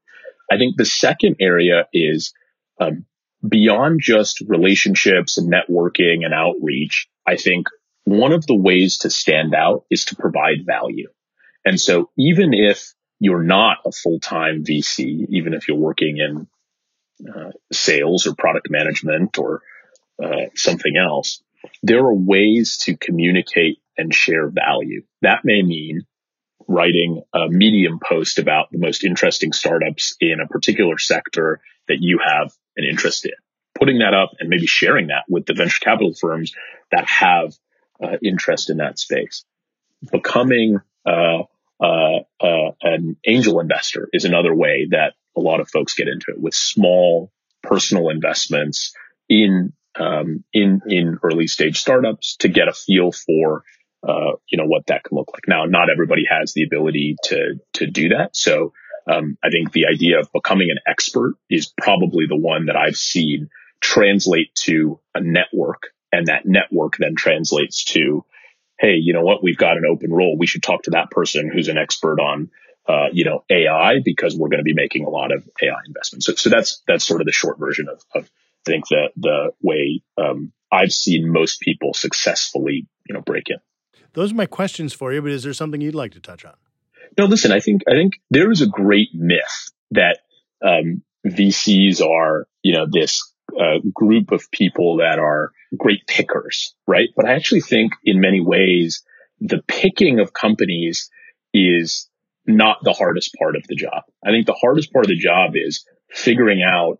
I 0.51 0.57
think 0.57 0.75
the 0.77 0.85
second 0.85 1.37
area 1.39 1.87
is, 1.93 2.33
um, 2.79 3.05
beyond 3.47 4.01
just 4.01 4.41
relationships 4.41 5.37
and 5.37 5.51
networking 5.51 6.25
and 6.25 6.33
outreach, 6.33 7.07
I 7.25 7.37
think 7.37 7.67
one 8.03 8.33
of 8.33 8.45
the 8.45 8.55
ways 8.55 8.99
to 8.99 9.09
stand 9.09 9.55
out 9.55 9.85
is 9.89 10.05
to 10.05 10.15
provide 10.15 10.65
value. 10.65 11.09
And 11.65 11.79
so 11.79 12.09
even 12.17 12.53
if 12.53 12.93
you're 13.19 13.43
not 13.43 13.77
a 13.85 13.91
full-time 13.91 14.63
VC, 14.63 15.27
even 15.29 15.53
if 15.53 15.67
you're 15.67 15.77
working 15.77 16.17
in 16.17 16.47
uh, 17.27 17.51
sales 17.71 18.25
or 18.25 18.33
product 18.35 18.67
management 18.69 19.37
or 19.37 19.61
uh, 20.21 20.47
something 20.55 20.93
else, 20.97 21.43
there 21.83 21.99
are 21.99 22.13
ways 22.13 22.79
to 22.83 22.97
communicate 22.97 23.77
and 23.97 24.13
share 24.13 24.49
value. 24.49 25.03
That 25.21 25.41
may 25.43 25.61
mean 25.61 26.01
writing 26.67 27.21
a 27.33 27.47
medium 27.49 27.99
post 27.99 28.39
about 28.39 28.71
the 28.71 28.77
most 28.77 29.03
interesting 29.03 29.53
startups 29.53 30.15
in 30.19 30.39
a 30.43 30.47
particular 30.47 30.97
sector 30.97 31.61
that 31.87 31.97
you 31.99 32.19
have 32.25 32.51
an 32.77 32.85
interest 32.89 33.25
in. 33.25 33.31
Putting 33.77 33.99
that 33.99 34.13
up 34.13 34.31
and 34.39 34.49
maybe 34.49 34.67
sharing 34.67 35.07
that 35.07 35.23
with 35.29 35.45
the 35.45 35.53
venture 35.53 35.79
capital 35.81 36.13
firms 36.13 36.53
that 36.91 37.07
have 37.07 37.53
uh, 38.03 38.17
interest 38.23 38.69
in 38.69 38.77
that 38.77 38.99
space. 38.99 39.45
Becoming 40.11 40.79
uh, 41.05 41.43
uh, 41.81 42.19
uh, 42.39 42.71
an 42.81 43.17
angel 43.25 43.59
investor 43.59 44.07
is 44.13 44.25
another 44.25 44.53
way 44.53 44.87
that 44.91 45.13
a 45.35 45.39
lot 45.39 45.59
of 45.59 45.69
folks 45.69 45.95
get 45.95 46.07
into 46.07 46.27
it 46.29 46.39
with 46.39 46.53
small 46.53 47.31
personal 47.63 48.09
investments 48.09 48.93
in 49.29 49.73
um, 49.99 50.43
in 50.53 50.81
in 50.87 51.17
early 51.23 51.47
stage 51.47 51.79
startups 51.79 52.37
to 52.37 52.47
get 52.47 52.67
a 52.67 52.73
feel 52.73 53.11
for 53.11 53.63
uh, 54.07 54.33
you 54.47 54.57
know 54.57 54.65
what 54.65 54.87
that 54.87 55.03
can 55.03 55.17
look 55.17 55.29
like. 55.33 55.47
Now, 55.47 55.65
not 55.65 55.89
everybody 55.89 56.23
has 56.29 56.53
the 56.53 56.63
ability 56.63 57.15
to 57.25 57.59
to 57.73 57.87
do 57.87 58.09
that, 58.09 58.35
so 58.35 58.73
um, 59.07 59.37
I 59.43 59.49
think 59.49 59.71
the 59.71 59.87
idea 59.87 60.19
of 60.19 60.31
becoming 60.31 60.69
an 60.69 60.79
expert 60.87 61.35
is 61.49 61.73
probably 61.81 62.25
the 62.27 62.37
one 62.37 62.67
that 62.67 62.75
I've 62.75 62.95
seen 62.95 63.49
translate 63.79 64.53
to 64.55 64.99
a 65.15 65.21
network 65.21 65.87
and 66.11 66.27
that 66.27 66.45
network 66.45 66.97
then 66.97 67.15
translates 67.15 67.83
to, 67.85 68.23
Hey, 68.79 68.95
you 68.95 69.13
know 69.13 69.23
what? 69.23 69.43
We've 69.43 69.57
got 69.57 69.77
an 69.77 69.83
open 69.89 70.11
role. 70.11 70.37
We 70.37 70.47
should 70.47 70.63
talk 70.63 70.83
to 70.83 70.91
that 70.91 71.11
person 71.11 71.49
who's 71.51 71.67
an 71.67 71.77
expert 71.77 72.19
on, 72.19 72.49
uh, 72.87 73.07
you 73.11 73.25
know, 73.25 73.43
AI 73.49 73.99
because 74.03 74.35
we're 74.35 74.49
going 74.49 74.59
to 74.59 74.63
be 74.63 74.73
making 74.73 75.05
a 75.05 75.09
lot 75.09 75.31
of 75.31 75.47
AI 75.61 75.75
investments. 75.85 76.25
So, 76.25 76.35
so 76.35 76.49
that's, 76.49 76.81
that's 76.87 77.05
sort 77.05 77.21
of 77.21 77.25
the 77.25 77.31
short 77.31 77.59
version 77.59 77.87
of, 77.89 78.01
of 78.15 78.29
I 78.67 78.71
think 78.71 78.87
the, 78.89 79.09
the 79.17 79.51
way, 79.61 80.01
um, 80.17 80.51
I've 80.71 80.93
seen 80.93 81.31
most 81.31 81.59
people 81.59 81.93
successfully, 81.93 82.87
you 83.07 83.13
know, 83.13 83.21
break 83.21 83.49
in. 83.49 83.57
Those 84.13 84.31
are 84.31 84.35
my 84.35 84.45
questions 84.45 84.93
for 84.93 85.13
you, 85.13 85.21
but 85.21 85.31
is 85.31 85.43
there 85.43 85.53
something 85.53 85.81
you'd 85.81 85.95
like 85.95 86.11
to 86.13 86.19
touch 86.19 86.45
on? 86.45 86.53
No, 87.17 87.25
listen, 87.25 87.51
I 87.51 87.59
think, 87.59 87.81
I 87.89 87.93
think 87.93 88.13
there 88.29 88.51
is 88.51 88.61
a 88.61 88.67
great 88.67 89.09
myth 89.13 89.71
that, 89.91 90.19
um, 90.65 91.03
VCs 91.25 92.01
are, 92.01 92.47
you 92.63 92.73
know, 92.73 92.87
this 92.91 93.31
uh, 93.59 93.79
group 93.93 94.31
of 94.31 94.49
people 94.51 94.97
that 94.97 95.19
are 95.19 95.51
great 95.77 96.07
pickers, 96.07 96.73
right? 96.87 97.09
But 97.15 97.25
I 97.25 97.33
actually 97.33 97.61
think 97.61 97.93
in 98.03 98.19
many 98.19 98.41
ways, 98.41 99.03
the 99.39 99.61
picking 99.67 100.19
of 100.19 100.33
companies 100.33 101.09
is 101.53 102.09
not 102.45 102.77
the 102.83 102.93
hardest 102.93 103.35
part 103.37 103.55
of 103.55 103.63
the 103.67 103.75
job. 103.75 104.03
I 104.25 104.31
think 104.31 104.45
the 104.45 104.57
hardest 104.59 104.91
part 104.91 105.05
of 105.05 105.09
the 105.09 105.17
job 105.17 105.51
is 105.55 105.85
figuring 106.09 106.61
out 106.63 106.99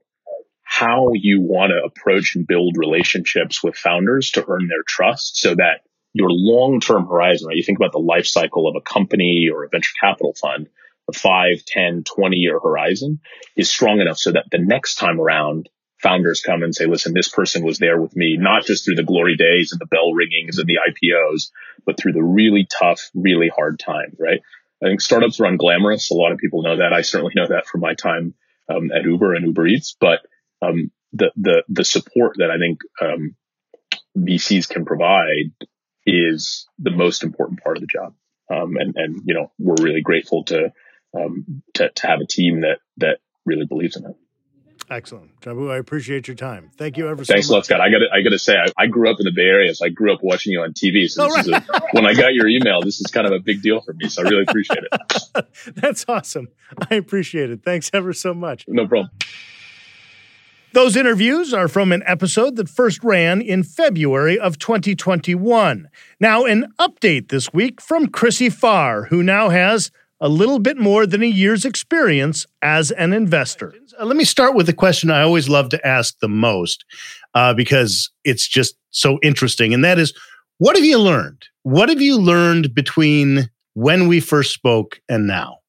how 0.64 1.10
you 1.14 1.42
want 1.42 1.72
to 1.72 1.84
approach 1.84 2.36
and 2.36 2.48
build 2.48 2.78
relationships 2.78 3.64
with 3.64 3.76
founders 3.76 4.32
to 4.32 4.46
earn 4.48 4.68
their 4.68 4.84
trust 4.88 5.38
so 5.38 5.56
that 5.56 5.82
your 6.14 6.30
long-term 6.30 7.08
horizon, 7.08 7.48
right? 7.48 7.58
You 7.58 7.64
think 7.64 7.80
about 7.80 7.94
the 7.94 8.00
life 8.00 8.26
cycle 8.26 8.68
of 8.68 8.76
a 8.76 8.82
company 8.82 9.50
or 9.54 9.64
a 9.64 9.70
venture 9.70 9.94
capital 10.00 10.34
fund, 10.34 10.68
the 11.08 11.18
5, 11.18 11.66
10, 11.66 12.04
20 12.04 12.36
year 12.38 12.60
horizon 12.60 13.20
is 13.56 13.70
strong 13.70 14.00
enough 14.00 14.18
so 14.18 14.32
that 14.32 14.46
the 14.52 14.60
next 14.60 14.96
time 14.96 15.20
around 15.20 15.70
founders 16.02 16.42
come 16.42 16.64
and 16.64 16.76
say, 16.76 16.86
listen, 16.86 17.14
this 17.14 17.30
person 17.30 17.64
was 17.64 17.78
there 17.78 18.02
with 18.02 18.16
me, 18.16 18.38
not 18.38 18.66
just 18.66 18.86
through 18.86 18.96
the 18.96 19.04
glory 19.04 19.36
days 19.36 19.72
and 19.72 19.80
the 19.80 19.86
bell 19.86 20.12
ringings 20.14 20.58
and 20.58 20.68
the 20.68 20.78
IPOs, 20.78 21.52
but 21.86 21.98
through 21.98 22.14
the 22.14 22.24
really 22.24 22.68
tough, 22.80 23.10
really 23.14 23.50
hard 23.50 23.80
times, 23.80 24.16
right? 24.20 24.42
I 24.84 24.88
think 24.88 25.02
startups 25.02 25.40
run 25.40 25.58
glamorous. 25.58 26.10
A 26.10 26.16
lot 26.16 26.32
of 26.32 26.40
people 26.40 26.64
know 26.64 26.78
that. 26.78 26.92
I 26.92 27.02
certainly 27.02 27.34
know 27.36 27.48
that 27.48 27.68
from 27.68 27.82
my 27.82 27.94
time 27.94 28.34
um, 28.68 28.92
at 28.92 29.04
Uber 29.04 29.36
and 29.36 29.46
Uber 29.46 29.68
Eats, 29.68 29.96
but 30.00 30.20
um, 30.62 30.92
the, 31.14 31.32
the, 31.36 31.64
the 31.70 31.86
support 31.86 32.38
that 32.38 32.50
I 32.50 32.58
think 32.58 32.80
um, 33.00 33.36
VCs 34.18 34.70
can 34.70 34.86
provide 34.86 35.52
is 36.06 36.68
the 36.80 36.92
most 36.92 37.24
important 37.24 37.64
part 37.64 37.78
of 37.78 37.82
the 37.82 37.88
job. 37.88 38.14
Um, 38.50 38.76
and, 38.78 38.96
and, 38.96 39.22
you 39.26 39.34
know, 39.34 39.52
we're 39.60 39.82
really 39.82 40.02
grateful 40.02 40.44
to, 40.46 40.74
um, 41.16 41.64
to, 41.76 41.90
to 41.90 42.08
have 42.08 42.20
a 42.20 42.26
team 42.26 42.62
that, 42.62 42.80
that 42.98 43.20
really 43.46 43.66
believes 43.66 43.96
in 43.96 44.06
it. 44.06 44.16
Excellent, 44.90 45.40
Jambu. 45.40 45.72
I 45.72 45.78
appreciate 45.78 46.28
your 46.28 46.36
time. 46.36 46.70
Thank 46.76 46.98
you 46.98 47.08
ever 47.08 47.24
so 47.24 47.34
Thanks 47.34 47.48
much. 47.48 47.52
a 47.52 47.56
lot, 47.56 47.66
Scott. 47.66 47.80
I 47.80 47.90
got 47.90 48.00
to 48.00 48.08
I 48.14 48.22
got 48.24 48.32
to 48.32 48.40
say, 48.40 48.58
I, 48.58 48.84
I, 48.84 48.88
grew 48.88 49.10
up 49.10 49.22
in 49.22 49.26
the 49.26 49.32
Bay 49.32 49.44
Area, 49.44 49.74
so 49.74 49.86
I 49.86 49.90
grew 49.90 50.14
up 50.14 50.20
watching 50.22 50.52
you 50.52 50.64
on 50.64 50.74
TV. 50.74 51.10
So 51.10 51.24
oh, 51.24 51.30
right. 51.30 51.48
a, 51.48 51.82
when 51.94 52.06
I 52.06 52.14
got 52.14 52.34
your 52.34 52.50
email, 52.50 52.82
this 52.82 53.00
is 53.00 53.10
kind 53.10 53.26
of 53.26 53.32
a 53.32 53.40
big 53.40 53.62
deal 53.62 53.80
for 53.80 53.94
me. 53.94 54.10
So 54.10 54.22
I 54.22 54.28
really 54.28 54.44
appreciate 54.46 54.80
it. 54.84 55.46
That's 55.76 56.04
awesome. 56.10 56.50
I 56.90 56.96
appreciate 56.96 57.52
it. 57.52 57.64
Thanks 57.64 57.90
ever 57.94 58.12
so 58.12 58.34
much. 58.34 58.66
No 58.68 58.86
problem. 58.86 59.12
Those 60.74 60.96
interviews 60.96 61.54
are 61.54 61.68
from 61.68 61.92
an 61.92 62.02
episode 62.06 62.56
that 62.56 62.70
first 62.70 63.04
ran 63.04 63.42
in 63.42 63.62
February 63.62 64.40
of 64.40 64.58
2021. 64.58 65.90
Now, 66.18 66.46
an 66.46 66.72
update 66.80 67.28
this 67.28 67.52
week 67.52 67.82
from 67.82 68.08
Chrissy 68.08 68.50
Farr, 68.50 69.04
who 69.04 69.22
now 69.22 69.50
has 69.50 69.92
a 70.22 70.30
little 70.30 70.60
bit 70.60 70.78
more 70.78 71.06
than 71.06 71.24
a 71.24 71.28
year's 71.28 71.66
experience 71.66 72.46
as 72.62 72.90
an 72.92 73.12
investor. 73.12 73.74
Uh, 74.00 74.06
let 74.06 74.16
me 74.16 74.24
start 74.24 74.56
with 74.56 74.66
the 74.66 74.74
question 74.74 75.12
I 75.12 75.24
always 75.24 75.50
love 75.50 75.68
to 75.70 75.86
ask 75.86 76.18
the 76.20 76.30
most 76.30 76.86
uh, 77.34 77.54
because 77.54 78.10
it's 78.24 78.48
just 78.48 78.76
so 78.92 79.20
interesting. 79.22 79.74
And 79.74 79.84
that 79.84 80.00
is 80.00 80.14
what 80.60 80.78
have 80.78 80.86
you 80.86 81.00
learned? 81.00 81.48
What 81.64 81.90
have 81.90 82.02
you 82.02 82.18
learned 82.18 82.74
between 82.74 83.50
when 83.74 84.08
we 84.08 84.22
first 84.22 84.54
spoke 84.54 85.02
and 85.10 85.28
now? 85.28 85.61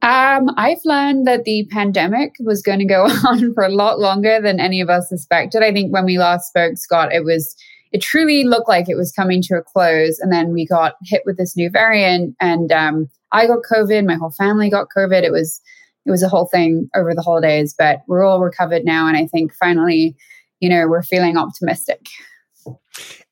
Um, 0.00 0.50
I've 0.56 0.80
learned 0.84 1.26
that 1.26 1.44
the 1.44 1.66
pandemic 1.70 2.34
was 2.40 2.62
going 2.62 2.78
to 2.78 2.84
go 2.84 3.04
on 3.26 3.52
for 3.54 3.64
a 3.64 3.70
lot 3.70 3.98
longer 3.98 4.40
than 4.40 4.60
any 4.60 4.80
of 4.80 4.88
us 4.88 5.08
suspected. 5.08 5.62
I 5.62 5.72
think 5.72 5.92
when 5.92 6.04
we 6.04 6.18
last 6.18 6.48
spoke, 6.48 6.76
Scott, 6.76 7.12
it 7.12 7.24
was 7.24 7.56
it 7.90 8.02
truly 8.02 8.44
looked 8.44 8.68
like 8.68 8.88
it 8.88 8.96
was 8.96 9.12
coming 9.12 9.40
to 9.42 9.54
a 9.54 9.62
close. 9.62 10.18
And 10.18 10.30
then 10.30 10.52
we 10.52 10.66
got 10.66 10.96
hit 11.04 11.22
with 11.24 11.38
this 11.38 11.56
new 11.56 11.70
variant, 11.70 12.36
and 12.40 12.70
um, 12.70 13.08
I 13.32 13.46
got 13.46 13.58
COVID. 13.70 14.06
My 14.06 14.14
whole 14.14 14.30
family 14.30 14.70
got 14.70 14.88
COVID. 14.96 15.22
It 15.22 15.32
was 15.32 15.60
it 16.06 16.10
was 16.10 16.22
a 16.22 16.28
whole 16.28 16.46
thing 16.46 16.88
over 16.94 17.14
the 17.14 17.22
holidays, 17.22 17.74
but 17.76 18.00
we're 18.06 18.24
all 18.24 18.40
recovered 18.40 18.84
now, 18.84 19.08
and 19.08 19.16
I 19.16 19.26
think 19.26 19.52
finally, 19.54 20.16
you 20.60 20.68
know, 20.68 20.86
we're 20.86 21.02
feeling 21.02 21.36
optimistic. 21.36 22.06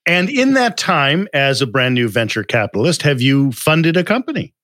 And 0.07 0.31
in 0.31 0.55
that 0.55 0.77
time, 0.77 1.27
as 1.35 1.61
a 1.61 1.67
brand 1.67 1.95
new 1.95 2.09
venture 2.09 2.45
capitalist, 2.45 3.03
have 3.03 3.21
you 3.21 3.51
funded 3.53 3.97
a 3.97 4.05
company? 4.05 4.55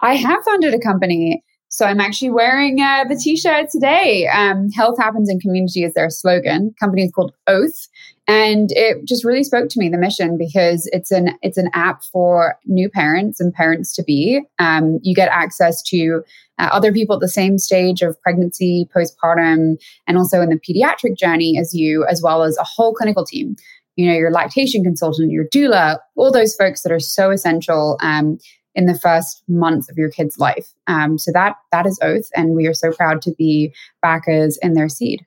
I 0.00 0.14
have 0.14 0.44
founded 0.44 0.74
a 0.74 0.80
company. 0.80 1.42
So 1.68 1.84
I'm 1.84 2.00
actually 2.00 2.30
wearing 2.30 2.80
uh, 2.80 3.04
the 3.08 3.16
t-shirt 3.16 3.70
today. 3.70 4.28
Um, 4.28 4.70
Health 4.70 4.98
happens 4.98 5.28
in 5.28 5.40
community 5.40 5.82
is 5.82 5.92
their 5.94 6.10
slogan. 6.10 6.74
Company 6.78 7.02
is 7.02 7.12
called 7.12 7.34
Oath, 7.48 7.88
and 8.28 8.70
it 8.72 9.04
just 9.04 9.24
really 9.24 9.42
spoke 9.42 9.68
to 9.70 9.78
me 9.80 9.88
the 9.88 9.98
mission 9.98 10.38
because 10.38 10.88
it's 10.92 11.10
an 11.10 11.36
it's 11.42 11.58
an 11.58 11.68
app 11.74 12.02
for 12.04 12.56
new 12.66 12.88
parents 12.88 13.40
and 13.40 13.52
parents 13.52 13.94
to 13.96 14.04
be. 14.04 14.40
Um, 14.58 15.00
you 15.02 15.14
get 15.14 15.28
access 15.30 15.82
to 15.88 16.22
uh, 16.58 16.68
other 16.72 16.92
people 16.92 17.16
at 17.16 17.20
the 17.20 17.28
same 17.28 17.58
stage 17.58 18.00
of 18.00 18.20
pregnancy, 18.22 18.88
postpartum, 18.94 19.76
and 20.06 20.16
also 20.16 20.40
in 20.40 20.50
the 20.50 20.60
pediatric 20.60 21.18
journey 21.18 21.58
as 21.58 21.74
you, 21.74 22.06
as 22.06 22.22
well 22.22 22.44
as 22.44 22.56
a 22.58 22.64
whole 22.64 22.94
clinical 22.94 23.24
team 23.24 23.56
you 23.96 24.06
know, 24.06 24.14
your 24.14 24.30
lactation 24.30 24.84
consultant, 24.84 25.30
your 25.30 25.46
doula, 25.46 25.98
all 26.16 26.30
those 26.30 26.54
folks 26.54 26.82
that 26.82 26.92
are 26.92 27.00
so 27.00 27.30
essential 27.30 27.98
um, 28.02 28.38
in 28.76 28.86
the 28.86 28.98
first 28.98 29.42
months 29.48 29.88
of 29.90 29.96
your 29.96 30.10
kid's 30.10 30.38
life. 30.38 30.72
Um, 30.86 31.18
so 31.18 31.32
that 31.32 31.56
that 31.72 31.86
is 31.86 31.98
Oath, 32.02 32.28
and 32.36 32.54
we 32.54 32.66
are 32.66 32.74
so 32.74 32.92
proud 32.92 33.22
to 33.22 33.32
be 33.32 33.74
backers 34.02 34.58
in 34.62 34.74
their 34.74 34.88
seed. 34.88 35.26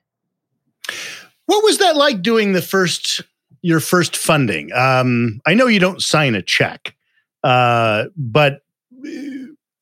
What 1.46 1.64
was 1.64 1.78
that 1.78 1.96
like 1.96 2.22
doing 2.22 2.52
the 2.52 2.62
first 2.62 3.22
your 3.60 3.80
first 3.80 4.16
funding? 4.16 4.72
Um, 4.72 5.40
I 5.46 5.54
know 5.54 5.66
you 5.66 5.80
don't 5.80 6.00
sign 6.00 6.34
a 6.34 6.42
check, 6.42 6.94
uh, 7.42 8.04
but 8.16 8.62
uh, 9.04 9.10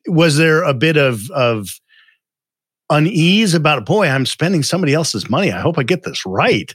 was 0.06 0.38
there 0.38 0.62
a 0.62 0.74
bit 0.74 0.96
of 0.96 1.30
of 1.30 1.78
unease 2.90 3.52
about 3.52 3.84
boy 3.84 4.06
i'm 4.06 4.24
spending 4.24 4.62
somebody 4.62 4.94
else's 4.94 5.28
money 5.28 5.52
i 5.52 5.60
hope 5.60 5.78
i 5.78 5.82
get 5.82 6.04
this 6.04 6.24
right 6.24 6.74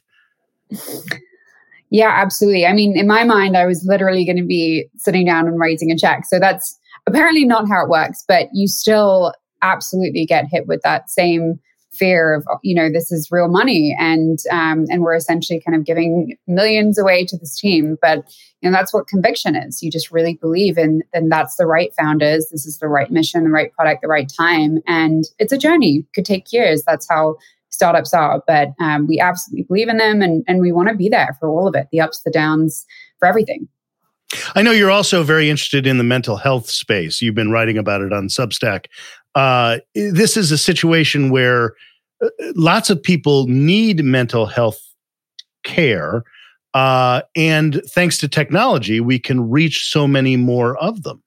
yeah 1.90 2.12
absolutely 2.22 2.68
i 2.68 2.74
mean 2.74 2.96
in 2.96 3.08
my 3.08 3.24
mind 3.24 3.58
i 3.58 3.66
was 3.66 3.84
literally 3.84 4.24
going 4.24 4.38
to 4.38 4.46
be 4.46 4.86
sitting 4.96 5.26
down 5.26 5.48
and 5.48 5.60
writing 5.60 5.90
a 5.90 5.98
check 5.98 6.24
so 6.28 6.40
that's 6.40 6.78
apparently 7.08 7.46
not 7.46 7.68
how 7.68 7.84
it 7.84 7.90
works 7.90 8.24
but 8.28 8.48
you 8.54 8.68
still 8.68 9.34
absolutely 9.62 10.26
get 10.26 10.46
hit 10.52 10.68
with 10.68 10.82
that 10.84 11.10
same 11.10 11.60
fear 11.94 12.36
of 12.36 12.44
you 12.64 12.76
know 12.76 12.92
this 12.92 13.12
is 13.12 13.32
real 13.32 13.48
money 13.48 13.96
and 14.00 14.40
um, 14.52 14.86
and 14.90 15.02
we're 15.02 15.16
essentially 15.16 15.60
kind 15.60 15.76
of 15.76 15.86
giving 15.86 16.36
millions 16.48 16.98
away 16.98 17.26
to 17.26 17.38
this 17.38 17.56
team. 17.56 17.98
But 18.02 18.34
you 18.62 18.70
know 18.70 18.76
that's 18.76 18.94
what 18.94 19.08
conviction 19.08 19.56
is. 19.56 19.82
You 19.82 19.92
just 19.92 20.12
really 20.12 20.36
believe 20.36 20.78
in 20.78 21.04
and 21.14 21.32
that's 21.32 21.56
the 21.56 21.66
right 21.66 21.94
founders 21.98 22.50
this 22.50 22.66
is 22.66 22.80
the 22.80 22.88
right 22.88 23.12
mission 23.12 23.44
the 23.44 23.50
right 23.50 23.74
product 23.74 24.02
the 24.02 24.08
right 24.08 24.32
time. 24.36 24.80
And 24.88 25.26
it's 25.40 25.54
a 25.54 25.58
journey. 25.58 26.06
Could 26.14 26.26
take 26.26 26.52
years. 26.52 26.84
That's 26.86 27.08
how 27.10 27.38
startups 27.70 28.14
are. 28.14 28.42
But 28.46 28.70
um, 28.80 29.08
we 29.08 29.20
absolutely 29.20 29.64
believe 29.64 29.90
in 29.90 29.98
them 29.98 30.22
and 30.22 30.44
and 30.48 30.62
we 30.62 30.72
want 30.72 30.90
to 30.90 30.96
be 30.96 31.10
there 31.10 31.36
for 31.40 31.50
all 31.50 31.68
of 31.68 31.76
it 31.76 31.88
the 31.92 32.02
ups 32.02 32.22
the 32.22 32.32
downs 32.32 32.86
for 33.20 33.28
everything 33.28 33.68
I 34.56 34.62
know 34.62 34.72
you're 34.72 34.92
also 34.92 35.24
very 35.24 35.50
interested 35.50 35.88
in 35.88 35.98
the 35.98 36.04
mental 36.04 36.38
health 36.38 36.70
space. 36.70 37.22
You've 37.22 37.36
been 37.36 37.52
writing 37.52 37.78
about 37.78 38.02
it 38.02 38.14
on 38.14 38.28
Substack. 38.28 38.86
Uh, 39.36 39.80
this 39.96 40.38
is 40.38 40.52
a 40.52 40.58
situation 40.58 41.30
where 41.30 41.74
uh, 42.24 42.30
lots 42.56 42.90
of 42.90 43.02
people 43.02 43.48
need 43.48 44.04
mental 44.04 44.46
health 44.46 44.80
care. 45.64 46.24
Uh, 46.74 47.22
and 47.36 47.82
thanks 47.90 48.18
to 48.18 48.28
technology, 48.28 49.00
we 49.00 49.20
can 49.20 49.50
reach 49.50 49.90
so 49.90 50.08
many 50.08 50.36
more 50.36 50.78
of 50.78 51.04
them. 51.04 51.22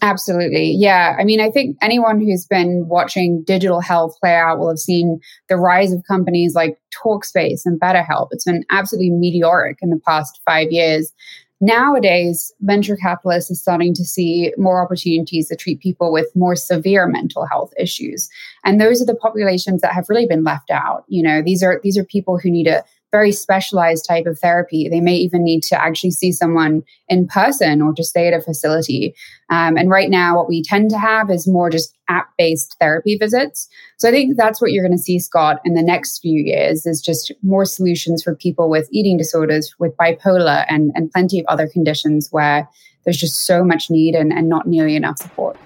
Absolutely. 0.00 0.70
Yeah. 0.70 1.16
I 1.18 1.24
mean, 1.24 1.40
I 1.40 1.50
think 1.50 1.76
anyone 1.82 2.20
who's 2.20 2.46
been 2.46 2.86
watching 2.86 3.42
digital 3.44 3.80
health 3.80 4.16
play 4.20 4.34
out 4.34 4.58
will 4.58 4.68
have 4.68 4.78
seen 4.78 5.18
the 5.48 5.56
rise 5.56 5.92
of 5.92 6.02
companies 6.06 6.54
like 6.54 6.78
Talkspace 7.04 7.62
and 7.64 7.80
BetterHelp. 7.80 8.28
It's 8.30 8.44
been 8.44 8.64
absolutely 8.70 9.10
meteoric 9.10 9.78
in 9.82 9.90
the 9.90 10.00
past 10.06 10.40
five 10.44 10.70
years. 10.70 11.12
Nowadays, 11.60 12.52
venture 12.60 12.96
capitalists 12.96 13.50
are 13.50 13.56
starting 13.56 13.92
to 13.94 14.04
see 14.04 14.52
more 14.56 14.80
opportunities 14.80 15.48
to 15.48 15.56
treat 15.56 15.80
people 15.80 16.12
with 16.12 16.30
more 16.36 16.54
severe 16.54 17.08
mental 17.08 17.46
health 17.46 17.72
issues. 17.76 18.28
And 18.64 18.80
those 18.80 19.02
are 19.02 19.06
the 19.06 19.16
populations 19.16 19.80
that 19.80 19.92
have 19.92 20.08
really 20.08 20.26
been 20.26 20.44
left 20.44 20.70
out. 20.70 21.04
You 21.08 21.22
know, 21.22 21.42
these 21.42 21.62
are 21.64 21.80
these 21.82 21.98
are 21.98 22.04
people 22.04 22.38
who 22.38 22.48
need 22.50 22.68
a 22.68 22.84
very 23.10 23.32
specialized 23.32 24.04
type 24.06 24.26
of 24.26 24.38
therapy. 24.38 24.88
They 24.88 25.00
may 25.00 25.14
even 25.14 25.42
need 25.42 25.62
to 25.64 25.80
actually 25.80 26.10
see 26.10 26.32
someone 26.32 26.82
in 27.08 27.26
person 27.26 27.80
or 27.80 27.92
just 27.94 28.10
stay 28.10 28.28
at 28.28 28.34
a 28.34 28.40
facility. 28.40 29.14
Um, 29.50 29.76
and 29.76 29.88
right 29.88 30.10
now, 30.10 30.36
what 30.36 30.48
we 30.48 30.62
tend 30.62 30.90
to 30.90 30.98
have 30.98 31.30
is 31.30 31.48
more 31.48 31.70
just 31.70 31.96
app 32.08 32.28
based 32.36 32.76
therapy 32.80 33.16
visits. 33.16 33.68
So 33.96 34.08
I 34.08 34.12
think 34.12 34.36
that's 34.36 34.60
what 34.60 34.72
you're 34.72 34.84
going 34.84 34.96
to 34.96 35.02
see, 35.02 35.18
Scott, 35.18 35.60
in 35.64 35.74
the 35.74 35.82
next 35.82 36.18
few 36.20 36.42
years 36.42 36.84
is 36.84 37.00
just 37.00 37.32
more 37.42 37.64
solutions 37.64 38.22
for 38.22 38.34
people 38.34 38.68
with 38.68 38.88
eating 38.92 39.16
disorders, 39.16 39.74
with 39.78 39.96
bipolar, 39.96 40.66
and, 40.68 40.92
and 40.94 41.10
plenty 41.10 41.40
of 41.40 41.46
other 41.46 41.66
conditions 41.66 42.28
where 42.30 42.68
there's 43.04 43.16
just 43.16 43.46
so 43.46 43.64
much 43.64 43.90
need 43.90 44.14
and, 44.14 44.32
and 44.32 44.48
not 44.48 44.66
nearly 44.66 44.96
enough 44.96 45.18
support. 45.18 45.56